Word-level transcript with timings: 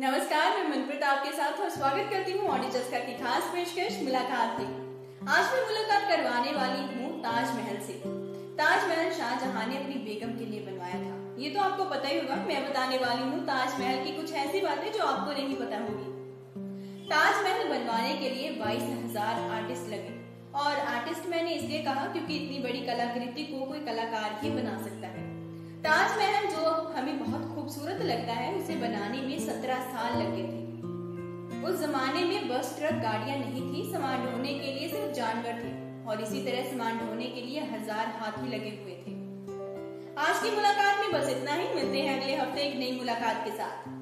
नमस्कार, 0.00 0.56
मैं 0.56 0.68
मनप्रीत 0.68 1.02
आपके 1.04 1.30
साथ 1.32 1.58
और 1.60 1.70
स्वागत 1.70 2.06
करती 2.10 2.32
हूँ 2.32 2.46
ऑडियो 2.48 2.70
चस्का 2.72 2.98
की 2.98 3.14
खास 3.14 3.48
पेशकश 3.54 3.98
मुलाकात 4.02 4.54
की 4.60 4.64
आज 5.28 5.50
मैं 5.54 5.64
मुलाकात 5.64 6.06
करवाने 6.10 6.52
वाली 6.52 6.84
हूँ 6.92 7.10
ताजमहल 7.24 7.80
से। 7.88 7.96
ताजमहल 8.60 9.10
शाहजहां 9.18 9.66
ने 9.68 9.76
अपनी 9.76 9.96
बेगम 10.06 10.32
के 10.38 10.46
लिए 10.46 10.60
बनवाया 10.60 11.00
था। 11.02 11.16
ये 11.42 11.50
तो 11.50 11.60
आपको 11.60 11.84
पता 11.90 12.08
ही 12.08 12.18
होगा, 12.18 12.36
मैं 12.46 12.62
बताने 12.68 12.98
वाली 12.98 13.22
हूँ 13.24 13.40
ताजमहल 13.46 14.04
की 14.04 14.16
कुछ 14.16 14.32
ऐसी 14.44 14.60
बातें 14.60 14.90
जो 14.92 15.02
आपको 15.04 15.32
नहीं 15.32 15.56
पता 15.56 15.82
होगी। 15.82 16.08
ताजमहल 17.12 17.68
बनवाने 17.68 18.14
के 18.14 18.30
लिए 18.30 18.50
बाईस 18.62 18.88
हज़ार 18.94 19.34
आर्टिस्ट 19.50 19.92
लगे। 19.92 20.14
और 20.62 20.80
आर्टिस्ट 20.94 21.28
मैंने 21.30 21.50
इसलिए 21.54 21.82
कहा 21.84 22.06
क्योंकि 22.06 22.36
इतनी 22.36 22.58
बड़ी 22.62 22.80
कलाकृति 22.86 23.44
को 23.52 23.66
कोई 23.66 23.84
कलाकार 23.84 24.40
ही 24.44 24.50
बना 24.52 24.78
सकता 24.84 25.08
है। 25.10 25.28
ताजमहल 25.84 26.29
उसे 28.60 28.74
बनाने 28.76 29.20
में 29.20 29.38
सत्रह 29.38 29.80
साल 29.92 30.18
लगे 30.22 30.42
थे। 30.42 30.58
उस 31.62 31.80
जमाने 31.80 32.24
में 32.24 32.48
बस, 32.48 32.74
ट्रक, 32.78 33.00
गाड़ियाँ 33.02 33.38
नहीं 33.38 33.62
थी, 33.62 33.92
सामान 33.92 34.26
ढोने 34.26 34.54
के 34.54 34.72
लिए 34.72 34.88
सिर्फ़ 34.88 35.12
जानवर 35.12 35.62
थे 35.62 35.72
और 36.08 36.20
इसी 36.20 36.42
तरह 36.44 36.70
सामान 36.70 36.98
ढोने 36.98 37.26
के 37.26 37.42
लिए 37.42 37.60
हज़ार 37.60 38.06
हाथी 38.20 38.48
लगे 38.48 38.70
हुए 38.80 38.96
थे। 38.98 39.18
आज 40.18 40.42
की 40.42 40.50
मुलाकात 40.50 41.00
में 41.00 41.12
बस 41.12 41.28
इतना 41.28 41.54
ही, 41.54 41.74
मिलते 41.74 42.00
हैं 42.00 42.20
अगले 42.20 42.36
हफ़्ते 42.36 42.60
एक 42.60 42.78
नई 42.78 42.92
मुलाकात 42.98 43.44
के 43.44 43.50
साथ। 43.50 43.99